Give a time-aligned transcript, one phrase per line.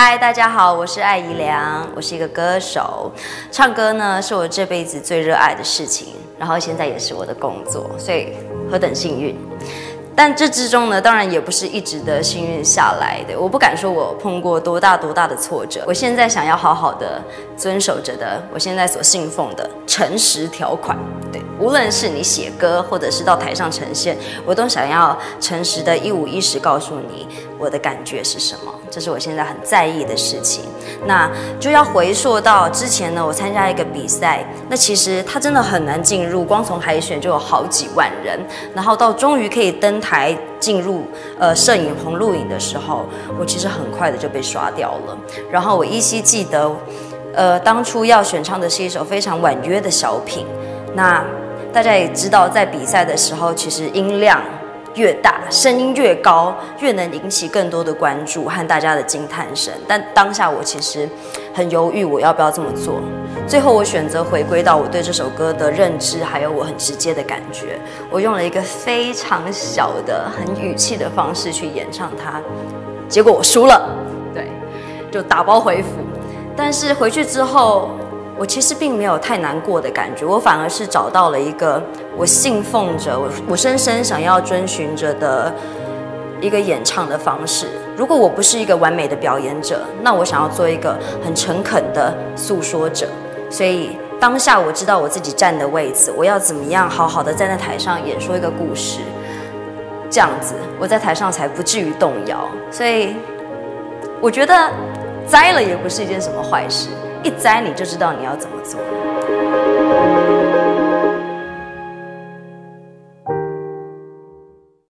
[0.00, 3.10] 嗨，大家好，我是艾怡良，我是一个歌手，
[3.50, 8.28] 唱歌呢是我这辈子最热爱的事情，然后现在也是我的工作，所以
[8.70, 9.36] 何等幸运。
[10.18, 13.38] 但这之中呢，当然也不是一直的幸运下来的。
[13.38, 15.84] 我不敢说我碰过多大多大的挫折。
[15.86, 17.22] 我现在想要好好的
[17.56, 20.98] 遵守着的，我现在所信奉的诚实条款。
[21.30, 28.74] 对，无论是你写歌，或者是到台上呈现，我都想要诚实的一五一十告诉你我的感觉是什么。
[28.90, 30.64] 这是我现在很在意的事情。
[31.06, 38.38] 那就要回溯到之前呢，我参加一个比赛，那其实它真的很难进入，光从海选就有好几万人，
[38.74, 41.06] 然后到终于可以登台进入
[41.38, 43.04] 呃摄影棚录影的时候，
[43.38, 45.16] 我其实很快的就被刷掉了。
[45.50, 46.70] 然后我依稀记得，
[47.34, 50.46] 呃，当初要选唱的是一首非常婉约的小品。
[50.94, 51.24] 那
[51.72, 54.42] 大家也知道，在比赛的时候，其实音量。
[54.94, 59.72] 越大，声音越高，越能引起更多的关注和大家的惊叹声。
[59.86, 61.08] 但当下我其实
[61.54, 63.00] 很犹豫，我要不要这么做？
[63.46, 67.78] 最后我选择回归到我对这首歌的认知，还有我很直接的感觉。
[68.10, 72.40] 我用了一个非常小的、很语气的方式去演唱它，
[73.08, 73.88] 结果我输了，
[74.34, 74.50] 对，
[75.10, 75.88] 就打包回府。
[76.56, 77.90] 但是回去之后。
[78.38, 81.82] 我其实并没有太难过的感觉，我反而是找到了一个
[82.16, 85.52] 我信奉着、我我深深想要遵循着的
[86.40, 87.66] 一个演唱的方式。
[87.96, 93.08] 如果我不是一个完美的表演者，那我想要做一个很诚恳的诉说者。
[93.50, 99.00] 所以当下我知道我自己站的位置，我要怎么样好好的站在台上演说一个故事，
[100.08, 102.48] 这样子我在台上才不至于动摇。
[102.70, 103.16] 所以
[104.20, 104.70] 我觉得
[105.26, 106.88] 栽了也不是一件什么坏事。
[107.22, 110.37] 一摘你就知道你要怎么做。